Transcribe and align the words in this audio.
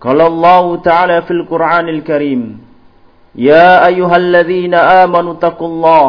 قال 0.00 0.20
الله 0.20 0.76
تعالى 0.76 1.22
في 1.22 1.30
القرآن 1.30 1.88
الكريم 1.88 2.58
يا 3.34 3.86
أيها 3.86 4.16
الذين 4.16 4.74
آمنوا 4.74 5.32
اتقوا 5.32 5.68
الله 5.68 6.08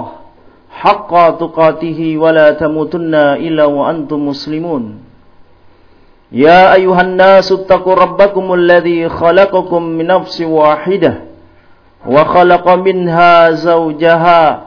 حق 0.72 1.12
تقاته 1.40 2.18
ولا 2.18 2.52
تموتن 2.52 3.16
إلا 3.16 3.66
وأنتم 3.66 4.28
مسلمون 4.28 4.84
يا 6.32 6.74
أيها 6.74 7.02
الناس 7.02 7.52
اتقوا 7.52 7.96
ربكم 7.96 8.54
الذي 8.54 9.10
خلقكم 9.10 9.82
من 9.84 10.08
نفس 10.08 10.42
واحدة 10.42 11.14
وخلق 12.08 12.66
منها 12.70 13.52
زوجها 13.52 14.62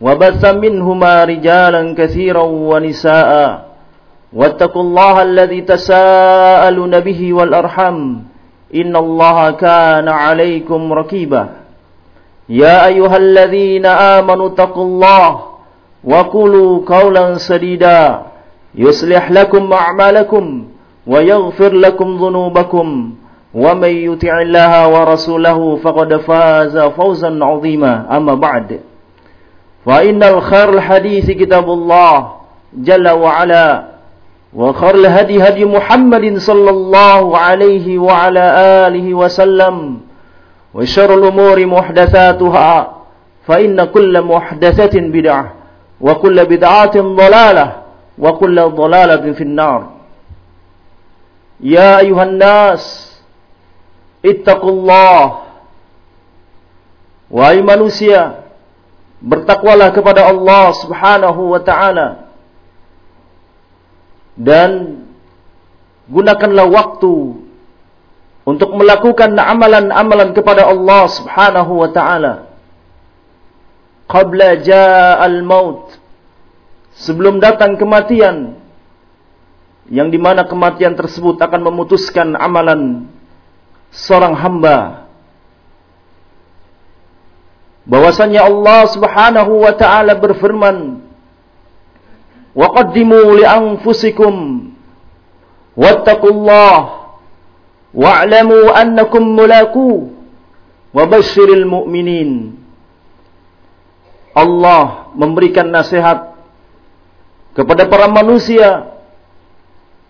وبث 0.00 0.42
منهما 0.44 1.24
رجالا 1.24 1.94
كثيرا 1.98 2.42
ونساء 2.42 3.30
واتقوا 4.32 4.82
الله 4.82 5.22
الذي 5.22 5.60
تساءلون 5.60 7.00
به 7.00 7.32
والأرحم 7.32 7.98
إن 8.75 8.95
الله 8.95 9.51
كان 9.51 10.09
عليكم 10.09 10.93
ركيبا. 10.93 11.49
يا 12.49 12.85
أيها 12.85 13.17
الذين 13.17 13.85
آمنوا 13.85 14.47
اتقوا 14.47 14.83
الله 14.83 15.39
وقولوا 16.03 16.79
قولا 16.85 17.37
سديدا. 17.37 18.21
يصلح 18.75 19.31
لكم 19.31 19.73
أعمالكم 19.73 20.65
ويغفر 21.07 21.73
لكم 21.73 22.17
ذنوبكم. 22.17 23.13
ومن 23.53 23.89
يطع 23.89 24.41
الله 24.41 24.87
ورسوله 24.87 25.75
فقد 25.75 26.15
فاز 26.17 26.77
فوزا 26.77 27.39
عظيما. 27.41 28.17
أما 28.17 28.33
بعد. 28.33 28.79
فإن 29.85 30.23
الخير 30.23 30.69
الحديث 30.69 31.31
كتاب 31.31 31.69
الله 31.69 32.31
جل 32.73 33.09
وعلا 33.09 33.90
وخر 34.51 34.95
الهدي 34.95 35.47
هدي 35.47 35.65
محمد 35.65 36.37
صلى 36.37 36.69
الله 36.69 37.37
عليه 37.37 37.99
وعلى 37.99 38.45
آله 38.87 39.07
وسلم 39.13 39.75
وشر 40.73 41.13
الأمور 41.13 41.65
محدثاتها 41.65 42.73
فإن 43.47 43.83
كل 43.83 44.21
محدثة 44.21 44.95
بدعة 44.99 45.53
وكل 46.01 46.37
بدعة 46.45 46.95
ضلالة 46.95 47.67
وكل 48.19 48.57
ضلالة 48.69 49.25
في 49.33 49.43
النار. 49.43 49.81
يا 51.61 51.99
أيها 51.99 52.23
الناس 52.23 52.83
اتقوا 54.25 54.71
الله. 54.71 55.23
Wahai 57.31 57.63
manusia, 57.63 58.43
bertakwalah 59.23 59.95
kepada 59.95 60.27
Allah 60.27 60.75
Subhanahu 60.83 61.55
wa 61.55 61.63
taala 61.63 62.30
dan 64.35 65.03
gunakanlah 66.07 66.67
waktu 66.67 67.41
untuk 68.41 68.73
melakukan 68.73 69.37
amalan-amalan 69.37 70.33
kepada 70.33 70.65
Allah 70.65 71.03
Subhanahu 71.07 71.71
wa 71.77 71.89
taala. 71.93 72.33
Qabla 74.09 74.59
ja'al 74.59 75.39
maut. 75.45 75.95
Sebelum 76.97 77.39
datang 77.39 77.79
kematian. 77.79 78.59
Yang 79.91 80.07
di 80.15 80.19
mana 80.19 80.47
kematian 80.47 80.95
tersebut 80.95 81.39
akan 81.39 81.61
memutuskan 81.67 82.35
amalan 82.35 83.11
seorang 83.91 84.35
hamba. 84.35 85.07
Bahwasanya 87.85 88.47
Allah 88.47 88.87
Subhanahu 88.87 89.67
wa 89.67 89.73
taala 89.75 90.15
berfirman 90.15 91.10
وقدموا 92.55 93.27
لأنفسكم 93.39 94.33
واتقوا 95.77 96.31
الله 96.31 96.77
واعلموا 97.93 98.65
أنكم 98.81 99.23
annakum 99.23 99.23
mulaku. 99.35 99.89
المؤمنين 101.39 102.31
Allah 104.31 105.11
memberikan 105.11 105.67
nasihat 105.67 106.31
kepada 107.51 107.83
para 107.91 108.07
manusia 108.07 108.95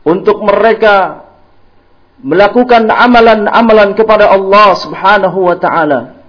untuk 0.06 0.46
mereka 0.46 1.26
melakukan 2.22 2.86
amalan-amalan 2.86 3.98
kepada 3.98 4.30
Allah 4.30 4.78
Subhanahu 4.78 5.40
wa 5.50 5.58
taala. 5.58 6.22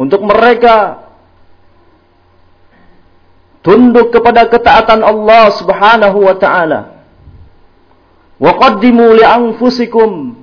Untuk 0.00 0.24
mereka 0.24 0.96
tunduk 3.60 4.12
kepada 4.12 4.48
ketaatan 4.48 5.04
Allah 5.04 5.52
Subhanahu 5.54 6.18
wa 6.24 6.36
taala. 6.36 6.80
Wa 8.40 8.52
qaddimu 8.56 9.20
li 9.20 9.24
anfusikum. 9.24 10.40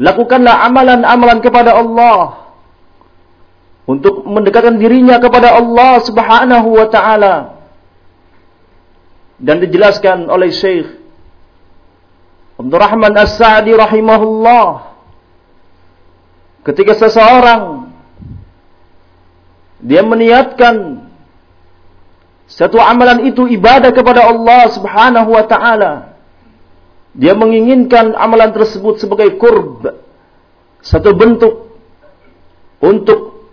Lakukanlah 0.00 0.64
amalan-amalan 0.64 1.44
kepada 1.44 1.76
Allah 1.76 2.48
untuk 3.84 4.24
mendekatkan 4.24 4.80
dirinya 4.80 5.20
kepada 5.20 5.56
Allah 5.56 6.00
Subhanahu 6.04 6.68
wa 6.76 6.86
taala. 6.88 7.36
Dan 9.40 9.64
dijelaskan 9.64 10.28
oleh 10.28 10.52
Syekh 10.52 11.00
Abdurrahman 12.60 13.16
As-Sa'di 13.16 13.72
rahimahullah 13.72 14.92
ketika 16.60 16.92
seseorang 16.92 17.88
dia 19.80 20.04
meniatkan 20.04 21.08
satu 22.50 22.82
amalan 22.82 23.30
itu 23.30 23.46
ibadah 23.46 23.94
kepada 23.94 24.26
Allah 24.26 24.66
Subhanahu 24.74 25.30
wa 25.30 25.44
taala. 25.46 26.18
Dia 27.14 27.38
menginginkan 27.38 28.18
amalan 28.18 28.50
tersebut 28.50 28.98
sebagai 28.98 29.38
kurb, 29.38 29.86
satu 30.82 31.14
bentuk 31.14 31.70
untuk 32.82 33.46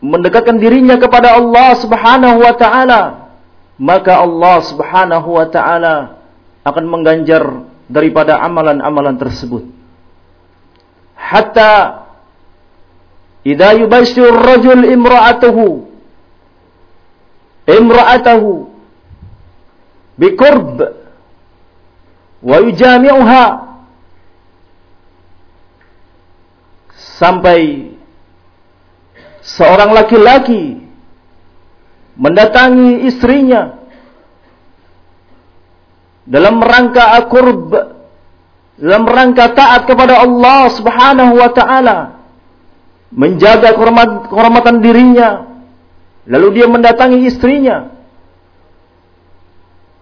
mendekatkan 0.00 0.56
dirinya 0.56 0.96
kepada 0.96 1.36
Allah 1.36 1.76
Subhanahu 1.76 2.40
wa 2.40 2.54
taala, 2.56 3.02
maka 3.76 4.24
Allah 4.24 4.56
Subhanahu 4.72 5.28
wa 5.28 5.46
taala 5.52 6.24
akan 6.64 6.84
mengganjar 6.88 7.44
daripada 7.92 8.40
amalan-amalan 8.40 9.20
tersebut. 9.20 9.68
Hatta 11.12 12.04
idza 13.44 13.76
yubashshiru 13.80 14.32
ar-rajul 14.32 14.88
imra'atahu 14.88 15.93
imra'atahu. 17.68 18.68
Biqurb. 20.20 20.76
Wa 22.44 22.56
yujami'uha. 22.60 23.46
Sampai 26.94 27.92
seorang 29.44 29.92
laki-laki 29.92 30.80
mendatangi 32.16 33.06
istrinya 33.10 33.84
dalam 36.24 36.62
rangka 36.64 37.20
akurb 37.20 37.70
dalam 38.74 39.04
rangka 39.06 39.54
taat 39.54 39.86
kepada 39.86 40.24
Allah 40.24 40.72
Subhanahu 40.72 41.32
wa 41.38 41.50
taala 41.52 41.98
menjaga 43.14 43.76
kehormatan 43.76 44.82
dirinya 44.82 45.53
Lalu 46.24 46.60
dia 46.60 46.66
mendatangi 46.68 47.28
istrinya. 47.28 47.92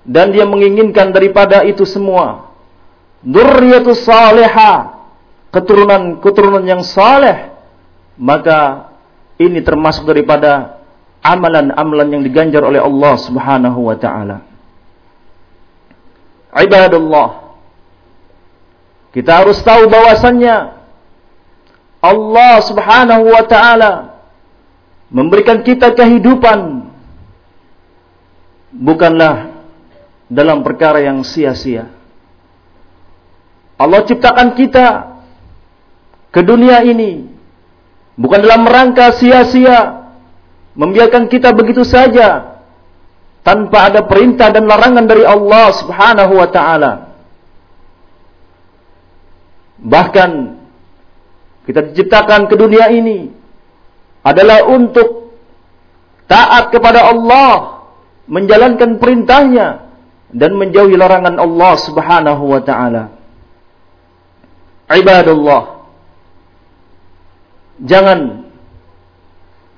Dan 0.02 0.34
dia 0.34 0.46
menginginkan 0.46 1.10
daripada 1.10 1.66
itu 1.66 1.82
semua. 1.82 2.50
Durriyatus 3.22 4.06
saleha. 4.06 5.02
Keturunan-keturunan 5.50 6.62
yang 6.62 6.82
saleh. 6.86 7.54
Maka 8.18 8.92
ini 9.38 9.62
termasuk 9.62 10.06
daripada 10.06 10.82
amalan-amalan 11.22 12.18
yang 12.18 12.22
diganjar 12.22 12.62
oleh 12.66 12.82
Allah 12.82 13.14
subhanahu 13.18 13.90
wa 13.90 13.96
ta'ala. 13.98 14.38
Ibadullah. 16.52 17.28
Kita 19.12 19.44
harus 19.44 19.60
tahu 19.60 19.92
bahwasannya 19.92 20.56
Allah 22.02 22.54
subhanahu 22.64 23.24
wa 23.28 23.44
ta'ala 23.46 24.11
memberikan 25.12 25.60
kita 25.60 25.92
kehidupan 25.92 26.88
bukanlah 28.72 29.52
dalam 30.32 30.64
perkara 30.64 31.04
yang 31.04 31.20
sia-sia. 31.20 31.92
Allah 33.76 34.00
ciptakan 34.08 34.56
kita 34.56 35.20
ke 36.32 36.40
dunia 36.40 36.80
ini 36.80 37.28
bukan 38.16 38.40
dalam 38.40 38.64
rangka 38.64 39.12
sia-sia 39.20 40.08
membiarkan 40.72 41.28
kita 41.28 41.52
begitu 41.52 41.84
saja 41.84 42.56
tanpa 43.44 43.92
ada 43.92 44.00
perintah 44.08 44.48
dan 44.48 44.64
larangan 44.64 45.04
dari 45.04 45.28
Allah 45.28 45.66
Subhanahu 45.76 46.32
wa 46.40 46.48
taala. 46.48 46.92
Bahkan 49.82 50.30
kita 51.68 51.92
diciptakan 51.92 52.48
ke 52.48 52.54
dunia 52.56 52.88
ini 52.88 53.41
adalah 54.22 54.66
untuk 54.70 55.34
taat 56.30 56.70
kepada 56.70 57.10
Allah, 57.10 57.82
menjalankan 58.30 58.96
perintahnya 59.02 59.90
dan 60.32 60.56
menjauhi 60.56 60.96
larangan 60.96 61.36
Allah 61.36 61.72
Subhanahu 61.76 62.42
wa 62.48 62.62
taala. 62.62 63.12
Ibadallah. 64.88 65.62
Jangan 67.82 68.18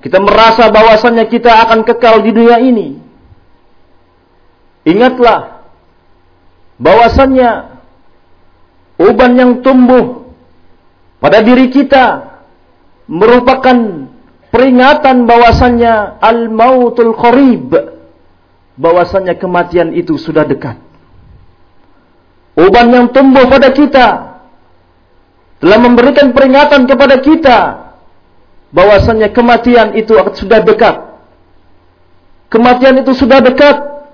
kita 0.05 0.21
merasa 0.21 0.69
bahwasannya 0.69 1.25
kita 1.33 1.49
akan 1.65 1.81
kekal 1.89 2.21
di 2.21 2.31
dunia 2.31 2.61
ini. 2.61 3.01
Ingatlah 4.85 5.65
bahwasannya 6.77 7.81
uban 9.01 9.33
yang 9.33 9.53
tumbuh 9.65 10.29
pada 11.25 11.41
diri 11.41 11.73
kita 11.73 12.37
merupakan 13.09 14.04
peringatan 14.55 15.27
bahwasannya 15.27 16.23
al-mautul 16.23 17.19
qarib 17.19 17.75
bahwasannya 18.79 19.35
kematian 19.35 19.91
itu 19.99 20.15
sudah 20.15 20.47
dekat. 20.47 20.79
Uban 22.55 22.87
yang 22.95 23.11
tumbuh 23.11 23.51
pada 23.51 23.75
kita 23.75 24.39
telah 25.59 25.79
memberikan 25.83 26.31
peringatan 26.31 26.87
kepada 26.87 27.19
kita 27.19 27.59
bahwasannya 28.71 29.35
kematian 29.35 29.99
itu 29.99 30.15
sudah 30.39 30.63
dekat. 30.63 31.03
Kematian 32.47 33.03
itu 33.03 33.11
sudah 33.11 33.43
dekat 33.43 34.07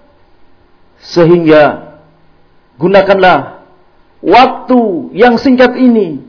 sehingga 1.05 1.97
gunakanlah 2.81 3.61
waktu 4.25 5.13
yang 5.13 5.37
singkat 5.37 5.77
ini 5.77 6.25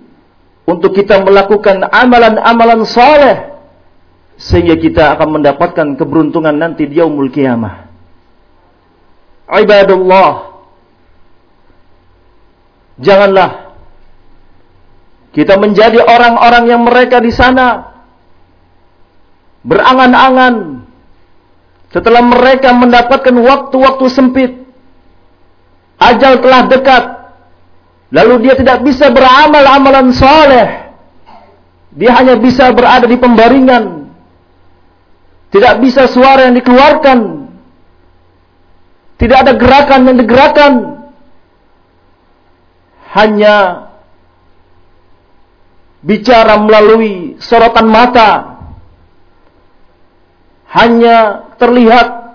untuk 0.68 1.00
kita 1.00 1.24
melakukan 1.24 1.88
amalan-amalan 1.88 2.84
saleh 2.84 3.51
sehingga 4.42 4.74
kita 4.74 5.14
akan 5.14 5.38
mendapatkan 5.38 5.88
keberuntungan 6.02 6.58
nanti 6.58 6.90
di 6.90 6.98
yaumul 6.98 7.30
kiamah. 7.30 7.86
Ibadullah. 9.46 10.50
Janganlah 12.98 13.72
kita 15.32 15.62
menjadi 15.62 16.02
orang-orang 16.02 16.64
yang 16.74 16.82
mereka 16.82 17.22
di 17.22 17.30
sana 17.30 17.94
berangan-angan 19.62 20.86
setelah 21.94 22.26
mereka 22.26 22.74
mendapatkan 22.74 23.36
waktu-waktu 23.38 24.06
sempit. 24.10 24.52
Ajal 26.02 26.42
telah 26.42 26.66
dekat. 26.66 27.04
Lalu 28.10 28.50
dia 28.50 28.58
tidak 28.58 28.82
bisa 28.82 29.14
beramal 29.14 29.64
amalan 29.70 30.10
soleh. 30.10 30.90
Dia 31.94 32.12
hanya 32.18 32.42
bisa 32.42 32.74
berada 32.74 33.06
di 33.06 33.16
pembaringan 33.22 34.01
tidak 35.52 35.84
bisa 35.84 36.08
suara 36.08 36.48
yang 36.48 36.56
dikeluarkan 36.58 37.42
tidak 39.22 39.38
ada 39.46 39.54
gerakan 39.54 40.02
yang 40.10 40.18
digerakkan. 40.18 40.74
Hanya 43.14 43.56
bicara 46.02 46.58
melalui 46.58 47.38
sorotan 47.38 47.86
mata. 47.86 48.58
Hanya 50.74 51.46
terlihat 51.62 52.34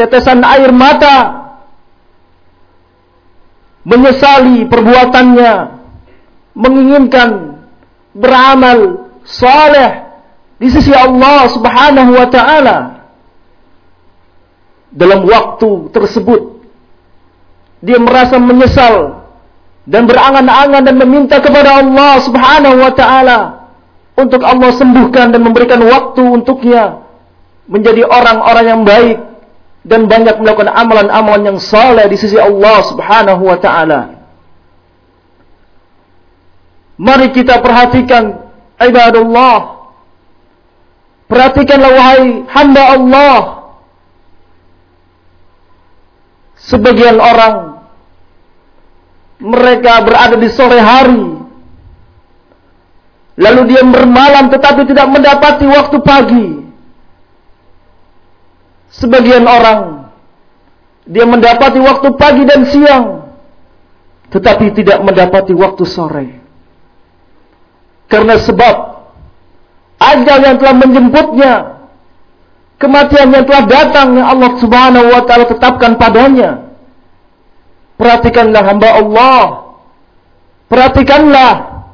tetesan 0.00 0.40
air 0.48 0.72
mata. 0.72 1.18
Menyesali 3.84 4.64
perbuatannya. 4.64 5.52
Menginginkan 6.56 7.60
beramal 8.16 9.12
saleh 9.28 10.09
di 10.60 10.68
sisi 10.68 10.92
Allah 10.92 11.48
Subhanahu 11.48 12.10
wa 12.12 12.28
taala 12.28 13.08
dalam 14.92 15.24
waktu 15.24 15.88
tersebut 15.88 16.60
dia 17.80 17.96
merasa 17.96 18.36
menyesal 18.36 19.24
dan 19.88 20.04
berangan-angan 20.04 20.84
dan 20.84 20.96
meminta 21.00 21.40
kepada 21.40 21.80
Allah 21.80 22.20
Subhanahu 22.20 22.76
wa 22.76 22.92
taala 22.92 23.38
untuk 24.20 24.44
Allah 24.44 24.70
sembuhkan 24.76 25.32
dan 25.32 25.40
memberikan 25.40 25.80
waktu 25.80 26.20
untuknya 26.20 27.08
menjadi 27.64 28.04
orang-orang 28.04 28.66
yang 28.68 28.82
baik 28.84 29.18
dan 29.80 30.04
banyak 30.04 30.36
melakukan 30.44 30.68
amalan-amalan 30.68 31.56
yang 31.56 31.58
saleh 31.62 32.04
di 32.04 32.20
sisi 32.20 32.36
Allah 32.36 32.84
Subhanahu 32.84 33.48
wa 33.48 33.56
taala. 33.56 34.20
Mari 37.00 37.32
kita 37.32 37.64
perhatikan 37.64 38.52
ibadullah. 38.76 39.79
Perhatikanlah 41.30 41.90
wahai 41.94 42.42
hamba 42.50 42.82
Allah 42.98 43.60
Sebagian 46.60 47.16
orang 47.16 47.80
mereka 49.40 50.04
berada 50.04 50.36
di 50.36 50.52
sore 50.52 50.76
hari 50.76 51.40
lalu 53.40 53.72
dia 53.72 53.80
bermalam 53.80 54.52
tetapi 54.52 54.84
tidak 54.84 55.08
mendapati 55.08 55.64
waktu 55.64 55.96
pagi. 56.04 56.48
Sebagian 58.92 59.48
orang 59.48 60.12
dia 61.08 61.24
mendapati 61.24 61.80
waktu 61.80 62.08
pagi 62.20 62.42
dan 62.44 62.68
siang 62.68 63.06
tetapi 64.28 64.76
tidak 64.76 65.00
mendapati 65.00 65.56
waktu 65.56 65.84
sore. 65.88 66.28
Karena 68.12 68.36
sebab 68.36 68.89
ajal 70.00 70.38
yang 70.40 70.56
telah 70.56 70.74
menjemputnya 70.80 71.80
Kematian 72.80 73.28
yang 73.28 73.44
telah 73.44 73.64
datang 73.68 74.16
yang 74.16 74.24
Allah 74.24 74.56
Subhanahu 74.56 75.12
wa 75.12 75.20
taala 75.28 75.44
tetapkan 75.44 76.00
padanya. 76.00 76.72
Perhatikanlah 78.00 78.62
hamba 78.64 78.88
Allah. 79.04 79.42
Perhatikanlah 80.64 81.84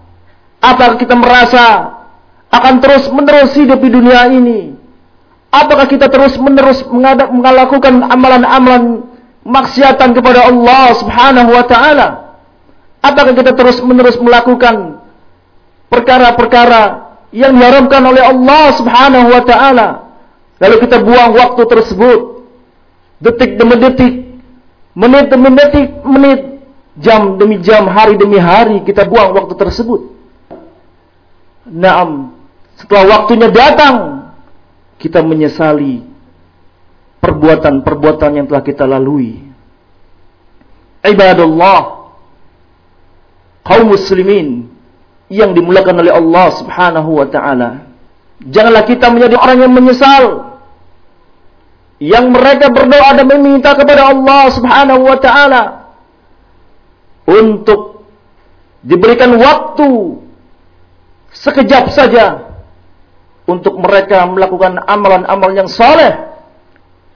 apakah 0.63 0.95
kita 1.03 1.19
merasa 1.19 1.67
akan 2.55 2.75
terus 2.79 3.11
menerus 3.11 3.51
hidup 3.59 3.83
di 3.83 3.91
dunia 3.91 4.31
ini? 4.31 4.79
Apakah 5.51 5.91
kita 5.91 6.07
terus 6.07 6.39
menerus 6.39 6.87
melakukan 7.35 8.07
amalan-amalan 8.07 9.11
maksiatan 9.43 10.15
kepada 10.15 10.47
Allah 10.47 10.95
Subhanahu 11.03 11.51
wa 11.51 11.67
taala? 11.67 12.09
Apakah 13.03 13.35
kita 13.35 13.59
terus 13.59 13.83
menerus 13.83 14.15
melakukan 14.23 15.03
perkara-perkara 15.91 17.06
yang 17.35 17.55
diharamkan 17.59 18.03
oleh 18.03 18.23
Allah 18.23 18.65
Subhanahu 18.79 19.27
wa 19.33 19.43
taala? 19.43 19.89
Lalu 20.57 20.77
kita 20.87 21.03
buang 21.03 21.37
waktu 21.37 21.63
tersebut. 21.69 22.21
Detik 23.21 23.61
demi 23.61 23.77
detik. 23.81 24.15
Menit 24.97 25.27
demi 25.29 25.51
detik, 25.53 25.89
menit. 26.05 26.41
Jam 26.97 27.37
demi 27.37 27.61
jam, 27.61 27.85
hari 27.93 28.17
demi 28.17 28.41
hari 28.41 28.81
kita 28.81 29.05
buang 29.05 29.37
waktu 29.37 29.53
tersebut. 29.53 30.17
Naam. 31.69 32.33
Setelah 32.81 33.05
waktunya 33.21 33.53
datang. 33.53 34.25
Kita 34.97 35.21
menyesali 35.21 36.01
perbuatan-perbuatan 37.21 38.31
yang 38.33 38.47
telah 38.49 38.65
kita 38.65 38.89
lalui. 38.89 39.45
Ibadullah. 41.05 42.09
Kaum 43.61 43.93
muslimin 43.93 44.76
yang 45.27 45.55
dimulakan 45.55 46.03
oleh 46.03 46.13
Allah 46.15 46.47
Subhanahu 46.55 47.11
wa 47.19 47.27
taala. 47.27 47.87
Janganlah 48.45 48.85
kita 48.85 49.09
menjadi 49.09 49.37
orang 49.41 49.59
yang 49.65 49.73
menyesal. 49.73 50.25
Yang 51.97 52.27
mereka 52.29 52.69
berdoa 52.69 53.17
dan 53.17 53.25
meminta 53.25 53.73
kepada 53.73 54.13
Allah 54.13 54.53
subhanahu 54.53 55.01
wa 55.09 55.17
ta'ala. 55.17 55.63
Untuk 57.25 58.05
diberikan 58.85 59.33
waktu 59.41 60.21
sekejap 61.33 61.85
saja. 61.97 62.53
Untuk 63.49 63.81
mereka 63.81 64.29
melakukan 64.29 64.85
amalan-amalan 64.85 65.65
yang 65.65 65.71
soleh. 65.73 66.37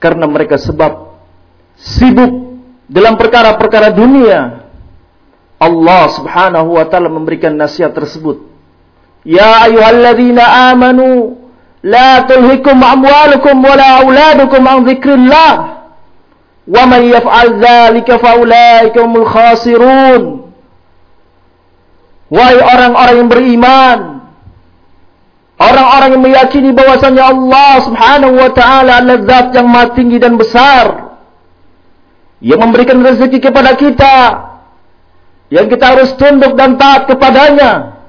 Karena 0.01 0.25
mereka 0.25 0.57
sebab 0.57 1.13
sibuk 1.77 2.57
dalam 2.89 3.21
perkara-perkara 3.21 3.93
dunia. 3.93 4.60
Allah 5.61 6.09
Subhanahu 6.17 6.73
wa 6.73 6.89
taala 6.89 7.05
memberikan 7.05 7.53
nasihat 7.53 7.93
tersebut. 7.93 8.41
Ya 9.21 9.61
ayyuhalladzina 9.69 10.73
amanu 10.73 11.37
la 11.85 12.25
tulhikum 12.25 12.81
amwalukum 12.81 13.61
wala 13.61 14.01
auladukum 14.01 14.61
an 14.65 14.77
dzikrillah 14.89 15.51
wa 16.65 16.83
man 16.89 17.01
yaf'al 17.05 17.61
dzalika 17.61 18.17
faulaika 18.17 19.05
humul 19.05 19.29
khasirun. 19.29 20.49
Wahai 22.33 22.57
orang-orang 22.57 23.15
yang 23.21 23.29
beriman, 23.29 23.99
orang-orang 25.61 26.09
yang 26.17 26.23
meyakini 26.25 26.73
bahwasanya 26.73 27.37
Allah 27.37 27.71
Subhanahu 27.85 28.33
wa 28.33 28.49
taala 28.49 28.97
adalah 28.97 29.19
zat 29.29 29.47
yang 29.53 29.69
maha 29.69 29.93
tinggi 29.93 30.17
dan 30.17 30.41
besar 30.41 30.85
yang 32.41 32.57
memberikan 32.57 32.97
rezeki 32.97 33.37
kepada 33.37 33.77
kita 33.77 34.17
yang 35.51 35.67
kita 35.67 35.83
harus 35.83 36.15
tunduk 36.15 36.55
dan 36.55 36.79
taat 36.79 37.11
kepadanya. 37.11 37.99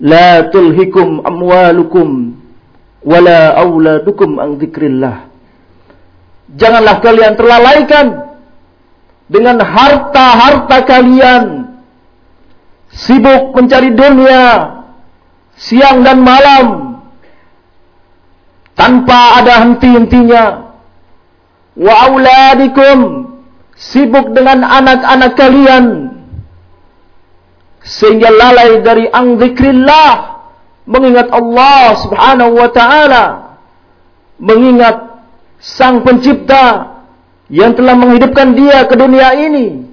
La 0.00 0.48
tulhikum 0.48 1.26
amwalukum 1.26 2.38
wala 3.02 3.58
auladukum 3.58 4.38
an 4.38 4.56
dzikrillah. 4.56 5.26
Janganlah 6.54 7.02
kalian 7.02 7.34
terlalaikan 7.34 8.06
dengan 9.26 9.58
harta-harta 9.62 10.78
kalian 10.86 11.44
sibuk 12.90 13.54
mencari 13.54 13.94
dunia 13.94 14.42
siang 15.54 16.02
dan 16.02 16.22
malam 16.22 16.98
tanpa 18.74 19.38
ada 19.38 19.62
henti-hentinya 19.62 20.74
wa 21.78 21.94
auladikum 22.10 23.29
sibuk 23.80 24.36
dengan 24.36 24.60
anak-anak 24.60 25.32
kalian. 25.40 25.84
Sehingga 27.80 28.28
lalai 28.28 28.84
dari 28.84 29.08
ang 29.08 29.40
mengingat 30.84 31.32
Allah 31.32 31.96
Subhanahu 32.04 32.52
wa 32.60 32.68
taala. 32.68 33.24
Mengingat 34.36 35.24
sang 35.60 36.04
pencipta 36.04 36.96
yang 37.48 37.72
telah 37.72 37.96
menghidupkan 37.96 38.52
dia 38.52 38.84
ke 38.84 38.94
dunia 39.00 39.32
ini. 39.32 39.88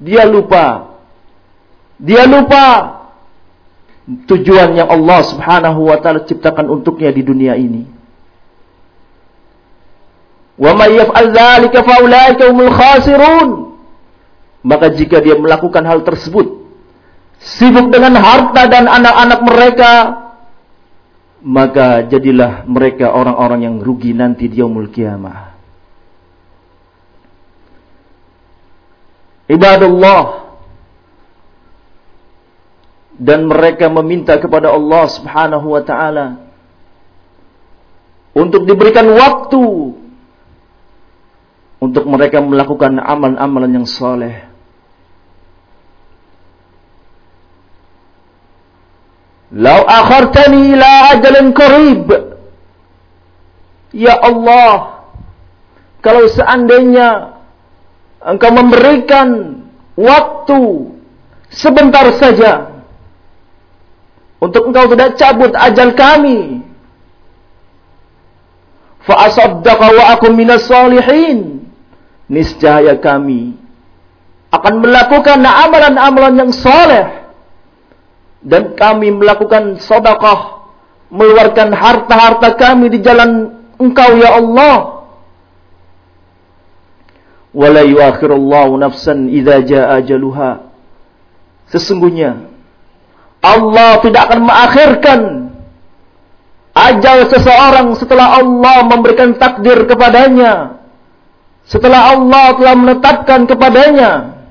Dia 0.00 0.24
lupa. 0.24 0.96
Dia 2.00 2.24
lupa 2.24 2.96
tujuan 4.24 4.72
yang 4.72 4.88
Allah 4.88 5.20
Subhanahu 5.28 5.92
wa 5.92 6.00
taala 6.00 6.24
ciptakan 6.24 6.72
untuknya 6.72 7.12
di 7.12 7.20
dunia 7.20 7.52
ini. 7.60 7.99
Wa 10.60 10.76
may 10.76 11.00
yaf'al 11.00 11.32
dzalika 11.32 11.80
fa 11.80 12.04
ulaika 12.04 12.52
humul 12.52 12.68
khasirun. 12.68 13.48
Maka 14.60 14.92
jika 14.92 15.24
dia 15.24 15.40
melakukan 15.40 15.80
hal 15.88 16.04
tersebut, 16.04 16.68
sibuk 17.40 17.88
dengan 17.88 18.20
harta 18.20 18.68
dan 18.68 18.84
anak-anak 18.84 19.40
mereka, 19.40 19.92
maka 21.40 22.04
jadilah 22.04 22.68
mereka 22.68 23.08
orang-orang 23.08 23.64
yang 23.64 23.76
rugi 23.80 24.12
nanti 24.12 24.52
di 24.52 24.60
yaumul 24.60 24.92
kiamah. 24.92 25.56
Ibadallah 29.48 30.52
dan 33.16 33.48
mereka 33.48 33.88
meminta 33.88 34.36
kepada 34.36 34.76
Allah 34.76 35.04
Subhanahu 35.08 35.72
wa 35.72 35.82
taala 35.82 36.52
untuk 38.36 38.68
diberikan 38.68 39.08
waktu 39.10 39.64
untuk 41.80 42.04
mereka 42.04 42.44
melakukan 42.44 43.00
amalan-amalan 43.00 43.80
yang 43.80 43.88
soleh. 43.88 44.46
Lau 49.50 49.82
akhartani 49.82 50.76
ila 50.76 50.90
ajalin 51.16 51.50
qarib. 51.50 52.06
Ya 53.90 54.14
Allah, 54.14 55.02
kalau 55.98 56.30
seandainya 56.30 57.34
engkau 58.22 58.54
memberikan 58.54 59.28
waktu 59.98 60.94
sebentar 61.50 62.06
saja 62.14 62.70
untuk 64.38 64.70
engkau 64.70 64.86
tidak 64.94 65.18
cabut 65.18 65.52
ajal 65.52 65.90
kami. 65.98 66.62
Fa 69.04 69.26
asaddaqa 69.26 69.86
wa 69.90 70.04
akum 70.14 70.32
minas 70.32 70.70
salihin. 70.70 71.59
Niscaya 72.30 72.94
kami 73.02 73.58
akan 74.54 74.74
melakukan 74.78 75.42
amalan-amalan 75.42 76.34
yang 76.38 76.52
soleh 76.54 77.26
dan 78.40 78.78
kami 78.78 79.10
melakukan 79.10 79.82
sedekah 79.82 80.62
mengeluarkan 81.10 81.74
harta-harta 81.74 82.54
kami 82.54 82.86
di 82.94 82.98
jalan 83.02 83.60
Engkau 83.80 84.12
ya 84.20 84.36
Allah. 84.36 84.76
Wala 87.50 87.82
yuakhirullahu 87.82 88.78
nafsan 88.78 89.26
idza 89.32 89.56
jaa 89.66 89.98
ajaluha. 89.98 90.70
Sesungguhnya 91.72 92.46
Allah 93.40 94.04
tidak 94.04 94.28
akan 94.28 94.40
mengakhirkan 94.44 95.20
ajal 96.76 97.18
seseorang 97.32 97.96
setelah 97.96 98.38
Allah 98.38 98.84
memberikan 98.84 99.34
takdir 99.34 99.88
kepadanya. 99.88 100.79
Setelah 101.70 102.18
Allah 102.18 102.58
telah 102.58 102.74
menetapkan 102.74 103.46
kepadanya. 103.46 104.42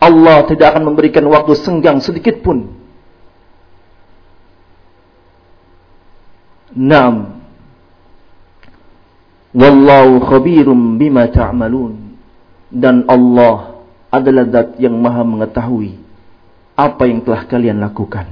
Allah 0.00 0.46
tidak 0.48 0.72
akan 0.72 0.94
memberikan 0.94 1.28
waktu 1.28 1.52
senggang 1.52 2.00
sedikit 2.00 2.40
pun. 2.40 2.72
Naam. 6.72 7.44
Wallahu 9.52 10.24
khabirum 10.24 10.96
bima 10.96 11.28
ta'malun. 11.28 12.16
Dan 12.72 13.04
Allah 13.04 13.84
adalah 14.08 14.48
zat 14.48 14.80
yang 14.80 14.96
maha 14.96 15.20
mengetahui 15.24 16.00
apa 16.72 17.02
yang 17.04 17.20
telah 17.20 17.44
kalian 17.44 17.84
lakukan. 17.84 18.24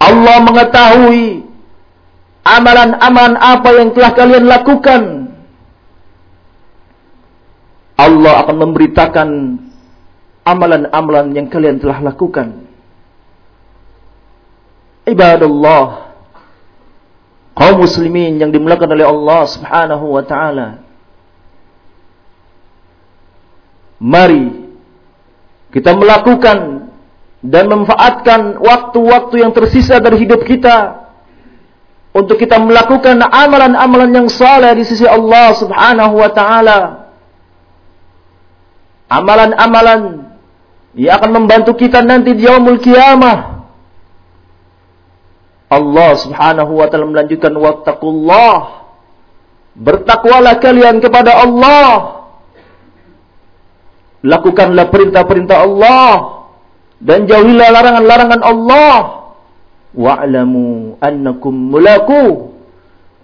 Allah 0.00 0.36
mengetahui 0.44 1.44
amalan-amalan 2.44 3.36
apa 3.36 3.68
yang 3.74 3.90
telah 3.92 4.12
kalian 4.12 4.44
lakukan. 4.48 5.23
Allah 7.94 8.42
akan 8.42 8.56
memberitakan 8.58 9.28
amalan-amalan 10.42 11.32
yang 11.32 11.46
kalian 11.46 11.78
telah 11.78 12.02
lakukan. 12.02 12.66
Ibadallah, 15.04 16.16
kaum 17.54 17.76
muslimin 17.80 18.40
yang 18.40 18.50
dimuliakan 18.50 18.90
oleh 18.98 19.06
Allah 19.06 19.42
Subhanahu 19.46 20.06
wa 20.10 20.24
taala. 20.26 20.68
Mari 24.02 24.64
kita 25.70 25.94
melakukan 25.96 26.90
dan 27.44 27.64
memanfaatkan 27.68 28.58
waktu-waktu 28.58 29.44
yang 29.44 29.52
tersisa 29.52 30.00
dari 30.00 30.24
hidup 30.24 30.42
kita 30.42 31.04
untuk 32.14 32.40
kita 32.40 32.56
melakukan 32.62 33.20
amalan-amalan 33.20 34.10
yang 34.24 34.28
saleh 34.30 34.72
di 34.78 34.84
sisi 34.86 35.04
Allah 35.04 35.52
Subhanahu 35.52 36.14
wa 36.14 36.30
taala. 36.32 37.03
Amalan-amalan 39.14 40.26
yang 40.98 41.22
akan 41.22 41.30
membantu 41.30 41.78
kita 41.78 42.02
nanti 42.02 42.34
di 42.34 42.50
yaumul 42.50 42.82
kiamah. 42.82 43.62
Allah 45.70 46.10
Subhanahu 46.18 46.82
wa 46.82 46.86
taala 46.90 47.06
melanjutkan 47.06 47.54
wattaqullah. 47.54 48.82
Bertakwalah 49.74 50.62
kalian 50.62 51.02
kepada 51.02 51.34
Allah 51.34 52.14
Lakukanlah 54.24 54.88
perintah-perintah 54.88 55.68
Allah 55.68 56.08
dan 56.96 57.28
jauhilah 57.28 57.68
larangan-larangan 57.68 58.40
Allah. 58.40 58.96
Wa'lamu 59.92 60.96
annakum 60.96 61.52
mulaku. 61.52 62.56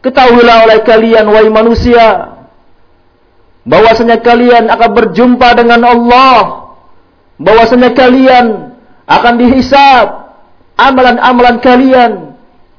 Ketahuilah 0.05 0.69
oleh 0.69 0.79
kalian 0.85 1.25
wahai 1.25 1.49
manusia 1.49 2.37
bahwasanya 3.67 4.21
kalian 4.25 4.69
akan 4.69 4.91
berjumpa 4.95 5.49
dengan 5.57 5.81
Allah. 5.85 6.39
Bahwasanya 7.41 7.97
kalian 7.97 8.77
akan 9.09 9.35
dihisab 9.41 10.07
amalan-amalan 10.77 11.57
kalian. 11.65 12.13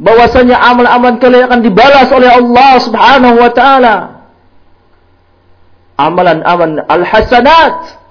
Bahwasanya 0.01 0.57
amalan-amalan 0.57 1.17
kalian 1.21 1.45
akan 1.49 1.61
dibalas 1.61 2.07
oleh 2.09 2.29
Allah 2.29 2.71
Subhanahu 2.81 3.35
wa 3.37 3.51
taala. 3.53 3.95
Amalan-amalan 5.97 6.81
al-hasanat 6.89 8.01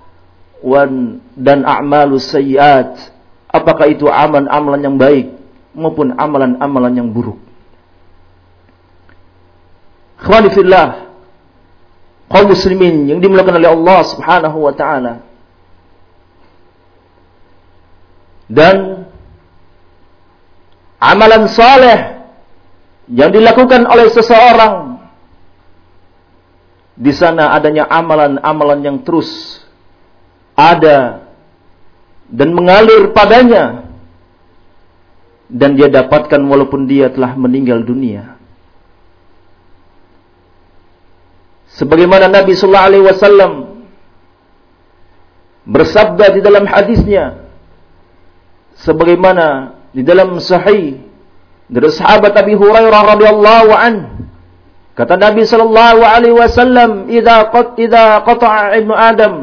dan 1.41 1.65
a'malus 1.65 2.29
sayyiat 2.29 3.11
apakah 3.49 3.89
itu 3.89 4.07
amalan-amalan 4.07 4.81
yang 4.85 4.97
baik 5.01 5.33
maupun 5.73 6.13
amalan-amalan 6.15 6.93
yang 6.93 7.09
buruk 7.09 7.41
Khawani 10.21 10.53
kaum 12.31 12.47
muslimin 12.47 13.11
yang 13.11 13.19
dimuliakan 13.19 13.59
oleh 13.59 13.71
Allah 13.75 14.01
Subhanahu 14.07 14.59
wa 14.63 14.73
taala 14.73 15.27
dan 18.47 19.07
amalan 21.03 21.51
saleh 21.51 21.99
yang 23.11 23.35
dilakukan 23.35 23.83
oleh 23.91 24.07
seseorang 24.15 25.03
di 26.95 27.13
sana 27.17 27.51
adanya 27.57 27.89
amalan-amalan 27.89 28.81
yang 28.85 28.99
terus 29.03 29.59
ada 30.55 31.31
dan 32.31 32.55
mengalir 32.55 33.11
padanya 33.11 33.91
dan 35.51 35.75
dia 35.75 35.91
dapatkan 35.91 36.39
walaupun 36.47 36.87
dia 36.87 37.11
telah 37.11 37.35
meninggal 37.35 37.83
dunia. 37.83 38.40
Sebagaimana 41.71 42.27
Nabi 42.27 42.59
sallallahu 42.59 42.89
alaihi 42.91 43.07
wasallam 43.07 43.53
bersabda 45.71 46.35
di 46.35 46.41
dalam 46.43 46.67
hadisnya 46.67 47.47
sebagaimana 48.81 49.79
di 49.95 50.03
dalam 50.03 50.41
sahih 50.43 50.99
dari 51.71 51.89
sahabat 51.95 52.35
Abi 52.35 52.59
Hurairah 52.59 53.15
radhiyallahu 53.15 53.71
an 53.71 53.95
kata 54.99 55.15
Nabi 55.15 55.47
sallallahu 55.47 56.03
alaihi 56.03 56.35
wasallam 56.35 57.07
idza 57.07 57.55
qat 57.55 57.79
idza 57.79 58.27
qata'a 58.27 58.75
ibnu 58.83 58.95
adam 58.97 59.35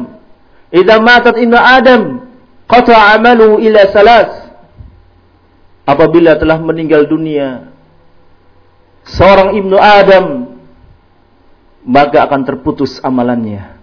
idza 0.68 0.94
matat 1.00 1.34
ibnu 1.40 1.56
adam 1.56 2.28
qata'a 2.68 3.16
amalu 3.16 3.64
ila 3.64 3.80
salas. 3.88 4.30
Apabila 5.88 6.36
telah 6.36 6.60
meninggal 6.60 7.08
dunia 7.08 7.72
seorang 9.08 9.56
ibnu 9.56 9.80
adam 9.80 10.57
maka 11.86 12.26
akan 12.26 12.42
terputus 12.46 12.98
amalannya 13.02 13.78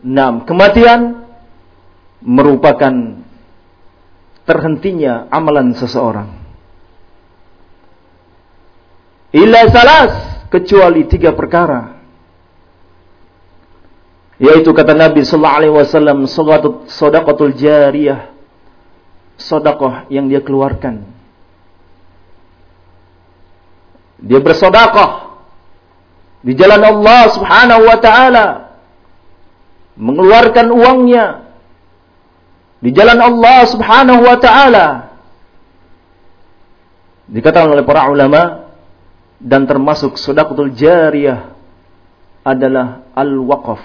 Enam, 0.00 0.48
kematian 0.48 1.28
merupakan 2.24 3.20
terhentinya 4.48 5.28
amalan 5.28 5.76
seseorang. 5.76 6.40
Illa 9.36 9.68
salas 9.68 10.12
kecuali 10.48 11.04
tiga 11.04 11.36
perkara. 11.36 12.00
Yaitu 14.40 14.72
kata 14.72 14.96
Nabi 14.96 15.20
sallallahu 15.20 15.58
alaihi 15.60 15.74
wasallam 15.76 16.18
sedekahul 16.88 17.52
jariyah. 17.52 18.32
Sedekah 19.36 20.08
yang 20.08 20.32
dia 20.32 20.40
keluarkan. 20.40 21.04
Dia 24.20 24.40
bersedekah 24.40 25.40
di 26.40 26.52
jalan 26.56 26.80
Allah 26.80 27.22
Subhanahu 27.32 27.82
wa 27.84 27.98
taala 28.00 28.46
mengeluarkan 29.96 30.66
uangnya 30.72 31.26
di 32.80 32.90
jalan 32.96 33.20
Allah 33.20 33.60
Subhanahu 33.68 34.20
wa 34.24 34.36
taala. 34.40 34.86
Dikatakan 37.30 37.70
oleh 37.70 37.84
para 37.86 38.10
ulama 38.10 38.72
dan 39.40 39.64
termasuk 39.64 40.18
sedekahul 40.20 40.72
jariyah 40.74 41.56
adalah 42.44 43.04
al-waqaf. 43.14 43.80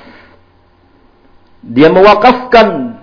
Dia 1.65 1.91
mewakafkan 1.91 2.99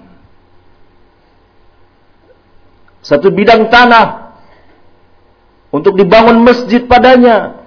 satu 3.02 3.34
bidang 3.34 3.66
tanah 3.66 4.21
untuk 5.72 5.96
dibangun 5.96 6.44
masjid 6.44 6.84
padanya. 6.84 7.64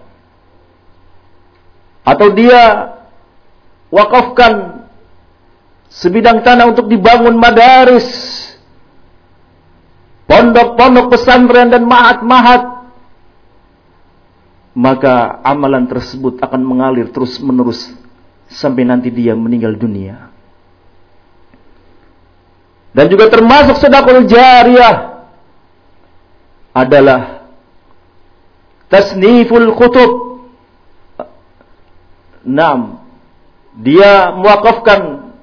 Atau 2.06 2.38
dia 2.38 2.94
wakafkan 3.90 4.86
sebidang 5.90 6.46
tanah 6.46 6.70
untuk 6.70 6.86
dibangun 6.86 7.34
madaris, 7.34 8.06
pondok-pondok 10.30 11.18
pesantren 11.18 11.74
dan 11.74 11.82
mahat-mahat, 11.82 12.86
maka 14.78 15.42
amalan 15.42 15.90
tersebut 15.90 16.38
akan 16.46 16.62
mengalir 16.62 17.10
terus-menerus 17.10 17.90
sampai 18.54 18.86
nanti 18.86 19.10
dia 19.10 19.34
meninggal 19.34 19.74
dunia. 19.74 20.30
Dan 22.94 23.12
juga 23.12 23.28
termasuk 23.28 23.82
sedekah 23.82 24.24
jariah 24.24 24.96
adalah 26.72 27.35
tasniful 28.96 29.76
kutub. 29.76 30.12
Naam. 32.48 33.04
Dia 33.76 34.32
mewakafkan 34.32 35.36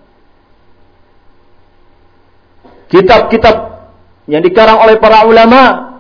kitab-kitab 2.89 3.85
yang 4.25 4.41
dikarang 4.41 4.81
oleh 4.81 4.97
para 4.97 5.29
ulama. 5.29 5.93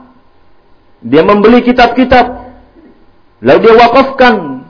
Dia 1.03 1.21
membeli 1.27 1.61
kitab-kitab, 1.67 2.55
lalu 3.43 3.59
dia 3.61 3.75
wakafkan. 3.75 4.65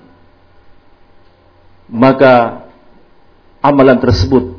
Maka 1.92 2.64
amalan 3.60 4.00
tersebut 4.00 4.56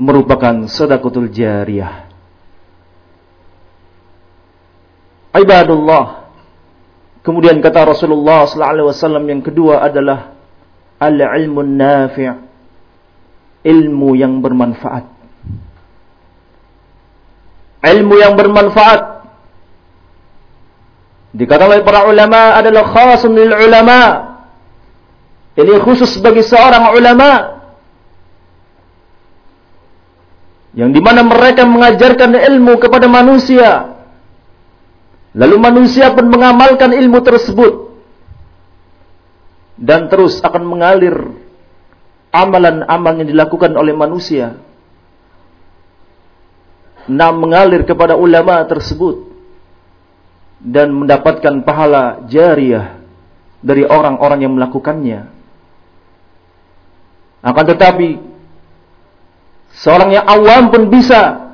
merupakan 0.00 0.64
sedekatul 0.66 1.28
jariyah. 1.28 2.08
Ibadullah. 5.36 6.23
Kemudian 7.24 7.58
kata 7.64 7.88
Rasulullah 7.88 8.44
sallallahu 8.44 8.72
alaihi 8.76 8.88
wasallam 8.92 9.24
yang 9.24 9.40
kedua 9.40 9.80
adalah 9.80 10.36
al-ilmun 11.00 11.80
nafi'. 11.80 12.52
Ilmu 13.64 14.12
yang 14.12 14.44
bermanfaat 14.44 15.14
ilmu 17.84 18.14
yang 18.16 18.34
bermanfaat. 18.34 19.28
Dikatakan 21.34 21.70
oleh 21.74 21.82
para 21.82 22.06
ulama 22.08 22.54
adalah 22.56 22.84
khasun 22.88 23.34
lil 23.34 23.52
ulama. 23.52 24.32
Ini 25.54 25.82
khusus 25.82 26.18
bagi 26.18 26.42
seorang 26.42 26.94
ulama 26.98 27.62
yang 30.74 30.90
di 30.90 30.98
mana 30.98 31.22
mereka 31.22 31.62
mengajarkan 31.62 32.34
ilmu 32.34 32.78
kepada 32.82 33.06
manusia. 33.06 33.93
Lalu 35.34 35.56
manusia 35.58 36.14
pun 36.14 36.30
mengamalkan 36.30 36.94
ilmu 36.94 37.18
tersebut. 37.18 37.90
Dan 39.74 40.06
terus 40.06 40.38
akan 40.38 40.62
mengalir 40.62 41.34
amalan-amalan 42.30 43.26
yang 43.26 43.30
dilakukan 43.34 43.74
oleh 43.74 43.90
manusia. 43.98 44.54
Nah 47.10 47.34
mengalir 47.34 47.82
kepada 47.82 48.14
ulama 48.14 48.62
tersebut. 48.70 49.34
Dan 50.62 50.94
mendapatkan 50.94 51.66
pahala 51.66 52.24
jariah 52.30 53.02
dari 53.58 53.82
orang-orang 53.82 54.46
yang 54.46 54.54
melakukannya. 54.54 55.34
Akan 57.44 57.64
tetapi 57.68 58.22
seorang 59.76 60.14
yang 60.14 60.24
awam 60.24 60.72
pun 60.72 60.88
bisa 60.88 61.52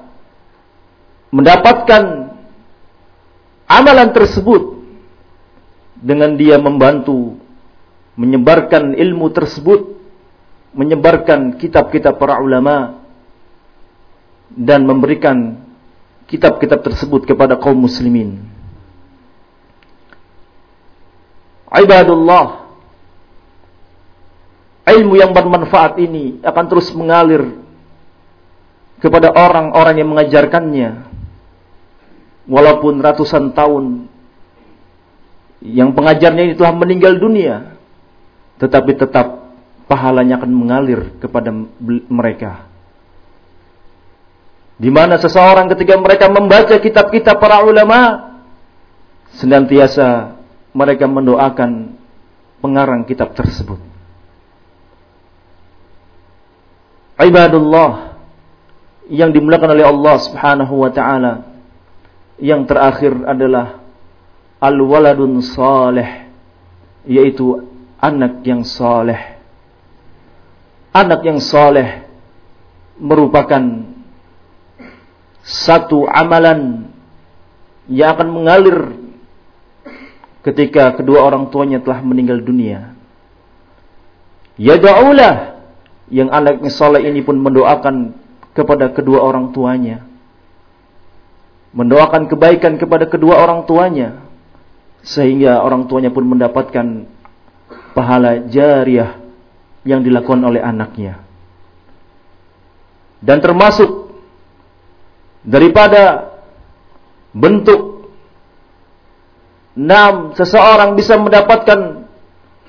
mendapatkan 1.35 2.30
amalan 3.71 4.11
tersebut 4.11 4.83
dengan 6.03 6.35
dia 6.35 6.59
membantu 6.59 7.39
menyebarkan 8.19 8.99
ilmu 8.99 9.31
tersebut, 9.31 9.95
menyebarkan 10.75 11.55
kitab-kitab 11.55 12.19
para 12.19 12.43
ulama 12.43 13.07
dan 14.51 14.83
memberikan 14.83 15.63
kitab-kitab 16.27 16.83
tersebut 16.83 17.31
kepada 17.31 17.55
kaum 17.55 17.79
muslimin. 17.79 18.43
Ibadullah 21.71 22.67
ilmu 24.91 25.15
yang 25.15 25.31
bermanfaat 25.31 26.03
ini 26.03 26.43
akan 26.43 26.65
terus 26.67 26.91
mengalir 26.91 27.47
kepada 28.99 29.31
orang-orang 29.31 30.03
yang 30.03 30.11
mengajarkannya 30.11 31.10
walaupun 32.51 32.99
ratusan 32.99 33.55
tahun 33.55 34.11
yang 35.63 35.95
pengajarnya 35.95 36.51
ini 36.51 36.55
telah 36.59 36.75
meninggal 36.75 37.15
dunia 37.23 37.79
tetapi 38.59 38.99
tetap 38.99 39.55
pahalanya 39.87 40.43
akan 40.43 40.51
mengalir 40.51 41.15
kepada 41.23 41.55
mereka 42.11 42.67
di 44.81 44.89
mana 44.89 45.21
seseorang 45.21 45.69
ketika 45.77 45.95
mereka 46.01 46.27
membaca 46.33 46.75
kitab-kitab 46.81 47.37
para 47.39 47.63
ulama 47.63 48.33
senantiasa 49.37 50.41
mereka 50.73 51.05
mendoakan 51.05 52.01
pengarang 52.65 53.05
kitab 53.05 53.37
tersebut. 53.37 53.77
Ibadullah 57.21 58.17
yang 59.13 59.29
dimulakan 59.29 59.77
oleh 59.77 59.85
Allah 59.85 60.17
Subhanahu 60.25 60.75
wa 60.81 60.89
taala 60.89 61.50
yang 62.41 62.65
terakhir 62.65 63.13
adalah 63.29 63.85
al-waladun 64.59 65.45
saleh 65.45 66.33
yaitu 67.05 67.69
anak 68.01 68.41
yang 68.43 68.65
saleh. 68.65 69.39
Anak 70.91 71.23
yang 71.23 71.39
saleh 71.39 72.09
merupakan 72.99 73.63
satu 75.47 76.05
amalan 76.11 76.91
yang 77.87 78.17
akan 78.19 78.29
mengalir 78.29 78.79
ketika 80.43 80.99
kedua 80.99 81.25
orang 81.25 81.49
tuanya 81.49 81.79
telah 81.81 82.03
meninggal 82.03 82.41
dunia. 82.43 82.97
Ya 84.61 84.77
Yada'ulah 84.77 85.63
yang 86.11 86.29
anaknya 86.29 86.69
soleh 86.75 87.07
ini 87.07 87.23
pun 87.23 87.39
mendoakan 87.39 88.13
kepada 88.53 88.91
kedua 88.91 89.23
orang 89.23 89.55
tuanya. 89.55 90.10
Mendoakan 91.71 92.27
kebaikan 92.27 92.77
kepada 92.83 93.07
kedua 93.07 93.39
orang 93.39 93.63
tuanya 93.63 94.27
sehingga 95.07 95.63
orang 95.63 95.87
tuanya 95.87 96.11
pun 96.11 96.27
mendapatkan 96.27 97.07
pahala 97.95 98.43
jariah 98.51 99.23
yang 99.87 100.05
dilakukan 100.05 100.43
oleh 100.45 100.61
anaknya. 100.61 101.23
Dan 103.23 103.39
termasuk 103.39 104.11
daripada 105.47 106.35
bentuk 107.31 108.11
enam 109.79 110.35
seseorang 110.35 110.99
bisa 110.99 111.17
mendapatkan 111.17 112.11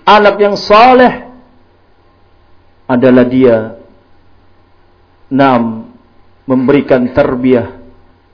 anak 0.05 0.35
yang 0.37 0.55
saleh 0.55 1.33
adalah 2.85 3.25
dia 3.25 3.81
enam 5.31 5.91
memberikan 6.45 7.09
terbiah 7.15 7.80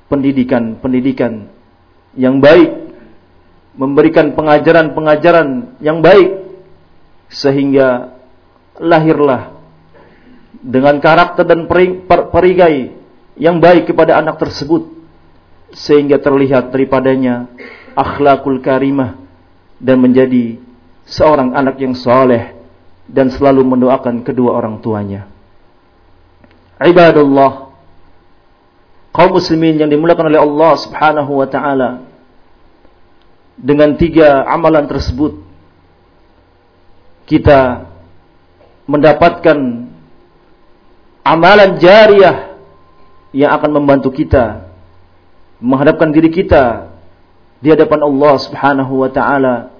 pendidikan-pendidikan 0.07 1.51
yang 2.15 2.39
baik 2.39 2.87
memberikan 3.77 4.33
pengajaran-pengajaran 4.33 5.77
yang 5.83 6.01
baik 6.01 6.49
sehingga 7.29 8.17
lahirlah 8.81 9.53
dengan 10.57 10.97
karakter 10.97 11.45
dan 11.45 11.69
perigai 12.33 12.97
yang 13.37 13.61
baik 13.61 13.93
kepada 13.93 14.17
anak 14.17 14.41
tersebut 14.41 14.89
sehingga 15.77 16.17
terlihat 16.17 16.73
daripadanya 16.73 17.45
akhlakul 17.93 18.57
karimah 18.63 19.19
dan 19.77 20.01
menjadi 20.01 20.57
seorang 21.05 21.53
anak 21.53 21.77
yang 21.77 21.93
soleh 21.93 22.57
dan 23.05 23.29
selalu 23.29 23.61
mendoakan 23.63 24.25
kedua 24.25 24.57
orang 24.57 24.81
tuanya. 24.81 25.29
Ibadullah 26.81 27.66
kaum 29.17 29.33
muslimin 29.33 29.81
yang 29.81 29.89
dimulakan 29.89 30.29
oleh 30.29 30.37
Allah 30.37 30.73
Subhanahu 30.77 31.41
wa 31.41 31.49
taala. 31.49 32.05
Dengan 33.57 33.97
tiga 33.97 34.45
amalan 34.45 34.85
tersebut 34.85 35.41
kita 37.25 37.89
mendapatkan 38.85 39.57
amalan 41.25 41.81
jariah 41.81 42.61
yang 43.33 43.57
akan 43.57 43.81
membantu 43.81 44.13
kita 44.13 44.69
menghadapkan 45.57 46.13
diri 46.13 46.29
kita 46.29 46.93
di 47.57 47.73
hadapan 47.73 48.05
Allah 48.05 48.33
Subhanahu 48.37 49.01
wa 49.01 49.09
taala 49.09 49.73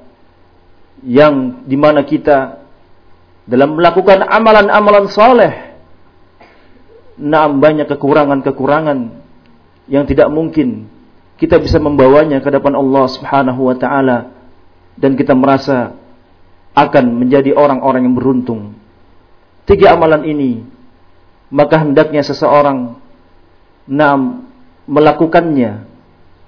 yang 1.06 1.62
di 1.70 1.78
mana 1.78 2.02
kita 2.02 2.66
dalam 3.46 3.78
melakukan 3.78 4.26
amalan-amalan 4.26 5.06
soleh 5.14 5.68
Naam 7.18 7.58
banyak 7.58 7.90
kekurangan-kekurangan 7.90 9.17
yang 9.88 10.04
tidak 10.08 10.28
mungkin 10.32 10.92
kita 11.38 11.62
bisa 11.62 11.78
membawanya 11.78 12.44
ke 12.44 12.50
depan 12.50 12.74
Allah 12.76 13.06
Subhanahu 13.08 13.72
wa 13.72 13.76
taala 13.78 14.34
dan 14.98 15.14
kita 15.14 15.38
merasa 15.38 15.96
akan 16.74 17.06
menjadi 17.18 17.54
orang-orang 17.58 18.06
yang 18.06 18.16
beruntung. 18.18 18.78
Tiga 19.66 19.94
amalan 19.98 20.26
ini 20.26 20.66
maka 21.48 21.80
hendaknya 21.80 22.26
seseorang 22.26 23.00
nam 23.88 24.50
melakukannya 24.90 25.88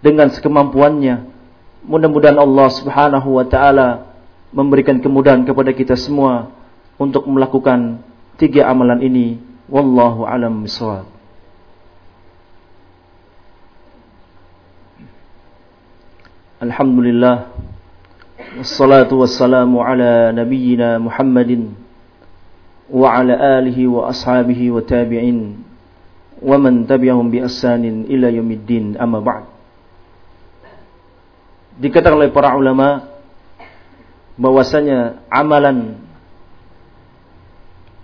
dengan 0.04 0.28
sekemampuannya. 0.32 1.28
Mudah-mudahan 1.88 2.36
Allah 2.36 2.68
Subhanahu 2.76 3.40
wa 3.40 3.46
taala 3.48 4.10
memberikan 4.52 5.00
kemudahan 5.00 5.48
kepada 5.48 5.72
kita 5.72 5.96
semua 5.96 6.52
untuk 7.00 7.24
melakukan 7.30 8.04
tiga 8.36 8.68
amalan 8.68 9.00
ini. 9.00 9.40
Wallahu 9.70 10.26
alam 10.26 10.66
bisawab. 10.66 11.19
الحمد 16.63 16.99
لله 16.99 17.37
والصلاة 18.59 19.11
والسلام 19.13 19.73
على 19.79 20.33
نبينا 20.33 20.99
محمد 20.99 21.51
وعلى 22.89 23.35
آله 23.59 23.79
وأصحابه 23.89 24.61
وتابعين 24.71 25.39
ومن 26.43 26.75
تبعهم 26.87 27.27
بأسان 27.31 27.85
إلى 28.09 28.27
يوم 28.39 28.51
الدين 28.51 28.87
أما 28.97 29.21
بعد 29.21 29.45
dikatakan 31.75 32.23
oleh 32.23 32.31
para 32.31 32.55
ulama 32.55 33.03
bahwasanya 34.39 35.27
amalan 35.27 35.99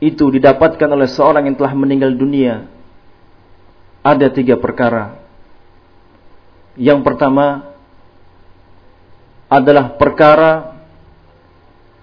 itu 0.00 0.26
didapatkan 0.32 0.88
oleh 0.90 1.06
seorang 1.06 1.46
yang 1.46 1.56
telah 1.60 1.76
meninggal 1.76 2.10
dunia 2.16 2.66
ada 4.00 4.32
tiga 4.32 4.56
perkara. 4.56 5.20
Yang 6.80 7.04
pertama 7.04 7.73
adalah 9.49 9.95
perkara 9.95 10.75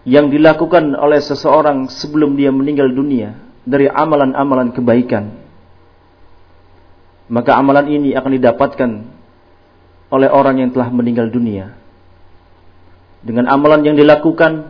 yang 0.02 0.30
dilakukan 0.30 0.98
oleh 0.98 1.22
seseorang 1.22 1.86
sebelum 1.86 2.34
dia 2.34 2.50
meninggal 2.50 2.90
dunia 2.90 3.38
dari 3.62 3.86
amalan-amalan 3.86 4.74
kebaikan. 4.74 5.30
Maka 7.30 7.54
amalan 7.54 7.86
ini 7.86 8.10
akan 8.18 8.32
didapatkan 8.34 8.90
oleh 10.12 10.28
orang 10.28 10.60
yang 10.60 10.70
telah 10.74 10.90
meninggal 10.90 11.30
dunia. 11.30 11.72
Dengan 13.22 13.46
amalan 13.46 13.86
yang 13.86 13.96
dilakukan 13.96 14.68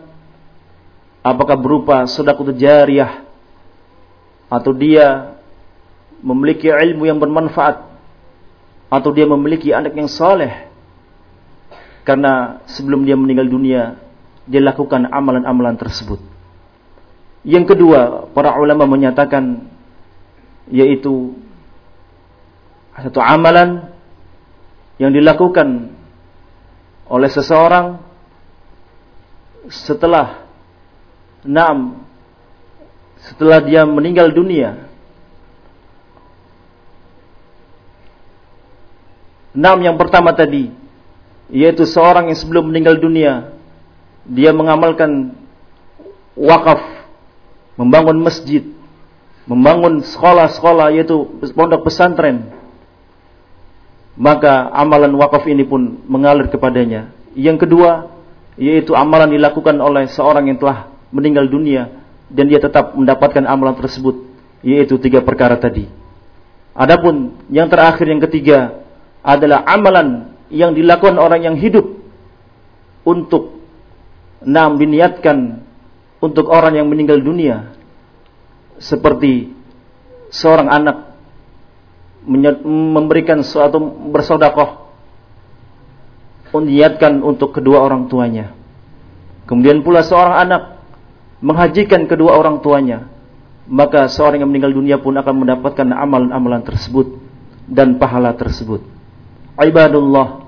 apakah 1.24 1.56
berupa 1.56 2.04
sedekah 2.04 2.52
jariyah 2.52 3.24
atau 4.52 4.76
dia 4.76 5.38
memiliki 6.20 6.68
ilmu 6.68 7.08
yang 7.08 7.16
bermanfaat 7.16 7.88
atau 8.92 9.10
dia 9.10 9.24
memiliki 9.24 9.72
anak 9.72 9.96
yang 9.96 10.06
saleh 10.06 10.71
karena 12.02 12.62
sebelum 12.66 13.06
dia 13.06 13.14
meninggal 13.14 13.46
dunia 13.46 13.82
dia 14.46 14.58
lakukan 14.58 15.06
amalan-amalan 15.06 15.78
tersebut. 15.78 16.18
Yang 17.42 17.74
kedua, 17.74 18.30
para 18.34 18.58
ulama 18.58 18.86
menyatakan 18.86 19.66
yaitu 20.70 21.34
satu 22.94 23.18
amalan 23.18 23.90
yang 25.00 25.10
dilakukan 25.10 25.90
oleh 27.10 27.30
seseorang 27.30 27.98
setelah 29.66 30.46
enam 31.42 32.06
setelah 33.22 33.62
dia 33.62 33.82
meninggal 33.86 34.30
dunia 34.30 34.86
enam 39.54 39.78
yang 39.82 39.96
pertama 39.98 40.34
tadi 40.34 40.81
yaitu 41.52 41.84
seorang 41.84 42.32
yang 42.32 42.38
sebelum 42.40 42.72
meninggal 42.72 42.96
dunia 42.96 43.52
dia 44.24 44.50
mengamalkan 44.56 45.36
wakaf 46.32 46.80
membangun 47.76 48.16
masjid 48.24 48.64
membangun 49.44 50.02
sekolah-sekolah 50.02 50.94
yaitu 50.94 51.28
pondok 51.54 51.86
pesantren. 51.86 52.50
Maka 54.12 54.68
amalan 54.76 55.16
wakaf 55.16 55.48
ini 55.48 55.64
pun 55.64 56.04
mengalir 56.04 56.52
kepadanya. 56.52 57.10
Yang 57.32 57.66
kedua 57.66 58.12
yaitu 58.60 58.92
amalan 58.92 59.32
dilakukan 59.32 59.72
oleh 59.80 60.04
seorang 60.12 60.52
yang 60.52 60.60
telah 60.60 60.92
meninggal 61.08 61.48
dunia 61.48 61.88
dan 62.28 62.44
dia 62.48 62.60
tetap 62.60 62.92
mendapatkan 62.92 63.44
amalan 63.48 63.72
tersebut 63.76 64.28
yaitu 64.60 65.00
tiga 65.00 65.24
perkara 65.24 65.56
tadi. 65.56 65.88
Adapun 66.72 67.36
yang 67.52 67.68
terakhir 67.68 68.04
yang 68.08 68.20
ketiga 68.20 68.84
adalah 69.24 69.64
amalan 69.68 70.31
yang 70.52 70.76
dilakukan 70.76 71.16
orang 71.16 71.40
yang 71.42 71.56
hidup 71.56 71.88
untuk 73.02 73.58
nam 74.44 74.76
diniatkan 74.76 75.64
untuk 76.20 76.52
orang 76.52 76.76
yang 76.76 76.86
meninggal 76.86 77.18
dunia. 77.18 77.72
Seperti 78.76 79.48
seorang 80.28 80.68
anak 80.68 80.96
memberikan 82.92 83.42
suatu 83.42 83.80
bersodakoh 84.12 84.92
niatkan 86.52 87.24
untuk 87.24 87.56
kedua 87.56 87.80
orang 87.80 88.12
tuanya. 88.12 88.52
Kemudian 89.48 89.80
pula 89.80 90.04
seorang 90.04 90.36
anak 90.36 90.62
menghajikan 91.40 92.04
kedua 92.06 92.36
orang 92.36 92.60
tuanya 92.60 93.08
maka 93.66 94.10
seorang 94.10 94.42
yang 94.42 94.50
meninggal 94.50 94.74
dunia 94.74 94.96
pun 94.98 95.14
akan 95.14 95.34
mendapatkan 95.46 95.86
amalan-amalan 95.86 96.62
tersebut 96.66 97.18
dan 97.70 97.94
pahala 97.98 98.34
tersebut. 98.34 98.82
Ibadullah 99.54 100.41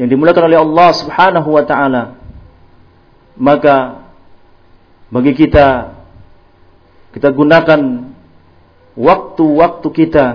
yang 0.00 0.08
dimulakan 0.08 0.48
oleh 0.48 0.56
Allah 0.64 0.88
Subhanahu 0.96 1.60
wa 1.60 1.64
taala 1.68 2.16
maka 3.36 4.08
bagi 5.12 5.36
kita 5.36 5.92
kita 7.12 7.28
gunakan 7.36 8.08
waktu-waktu 8.96 9.88
kita 9.92 10.26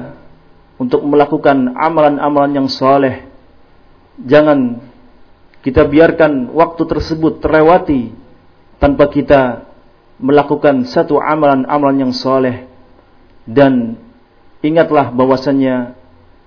untuk 0.77 1.01
melakukan 1.01 1.73
amalan-amalan 1.81 2.61
yang 2.61 2.69
soleh 2.69 3.25
jangan 4.21 4.85
kita 5.65 5.81
biarkan 5.89 6.53
waktu 6.53 6.85
tersebut 6.85 7.41
terlewati 7.41 8.13
tanpa 8.77 9.09
kita 9.09 9.65
melakukan 10.21 10.85
satu 10.85 11.17
amalan-amalan 11.17 12.05
yang 12.05 12.13
soleh 12.13 12.69
dan 13.49 13.97
ingatlah 14.61 15.09
bahwasannya 15.09 15.97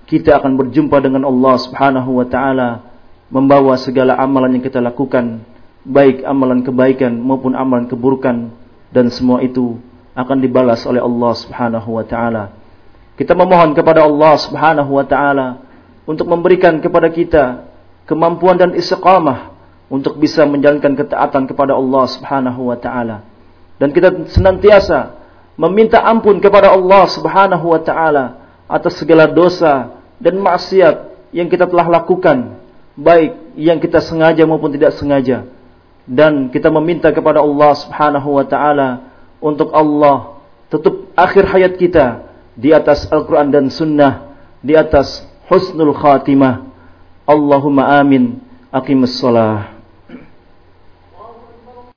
kita 0.07 0.39
akan 0.39 0.55
berjumpa 0.55 1.03
dengan 1.03 1.27
Allah 1.27 1.55
Subhanahu 1.59 2.23
wa 2.23 2.27
taala 2.31 2.88
membawa 3.29 3.77
segala 3.77 4.17
amalan 4.17 4.57
yang 4.57 4.65
kita 4.65 4.81
lakukan 4.81 5.45
baik 5.85 6.25
amalan 6.25 6.65
kebaikan 6.65 7.17
maupun 7.17 7.57
amalan 7.57 7.89
keburukan 7.89 8.53
dan 8.93 9.07
semua 9.13 9.45
itu 9.45 9.81
akan 10.19 10.37
dibalas 10.43 10.83
oleh 10.85 10.99
Allah 10.99 11.33
Subhanahu 11.33 11.89
wa 11.95 12.05
taala. 12.05 12.53
Kita 13.15 13.33
memohon 13.39 13.73
kepada 13.73 14.05
Allah 14.05 14.35
Subhanahu 14.37 14.91
wa 14.99 15.05
taala 15.07 15.63
untuk 16.05 16.27
memberikan 16.27 16.83
kepada 16.83 17.09
kita 17.13 17.69
kemampuan 18.09 18.57
dan 18.59 18.75
istiqamah 18.75 19.55
untuk 19.89 20.21
bisa 20.21 20.45
menjalankan 20.45 20.97
ketaatan 20.99 21.49
kepada 21.49 21.77
Allah 21.77 22.05
Subhanahu 22.11 22.69
wa 22.69 22.77
taala. 22.77 23.25
Dan 23.79 23.95
kita 23.95 24.29
senantiasa 24.35 25.15
meminta 25.55 26.03
ampun 26.03 26.43
kepada 26.43 26.75
Allah 26.75 27.07
Subhanahu 27.07 27.71
wa 27.71 27.81
taala 27.81 28.25
atas 28.67 28.99
segala 28.99 29.31
dosa 29.31 29.97
dan 30.19 30.37
maksiat 30.43 31.09
yang 31.31 31.47
kita 31.47 31.65
telah 31.71 31.87
lakukan, 31.87 32.58
baik 32.99 33.55
yang 33.55 33.79
kita 33.79 34.03
sengaja 34.03 34.43
maupun 34.43 34.75
tidak 34.75 34.99
sengaja. 34.99 35.47
Dan 36.09 36.51
kita 36.51 36.67
meminta 36.75 37.15
kepada 37.15 37.39
Allah 37.39 37.73
Subhanahu 37.79 38.29
wa 38.35 38.45
taala 38.49 38.89
untuk 39.39 39.71
Allah 39.71 40.43
tutup 40.67 41.15
akhir 41.15 41.47
hayat 41.47 41.79
kita 41.79 42.27
di 42.59 42.75
atas 42.75 43.07
Al-Qur'an 43.07 43.55
dan 43.55 43.71
Sunnah, 43.71 44.35
di 44.59 44.75
atas 44.75 45.23
husnul 45.47 45.95
khatimah. 45.95 46.67
Allahumma 47.29 48.03
amin. 48.03 48.43
Aqimus 48.75 49.17
salah. 49.17 49.78